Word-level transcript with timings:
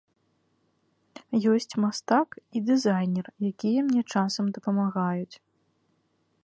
Ёсць 1.51 1.73
мастак 1.83 2.29
і 2.59 2.63
дызайнер, 2.71 3.27
якія 3.51 3.79
мне 3.91 4.01
часам 4.13 4.45
дапамагаюць. 4.59 5.35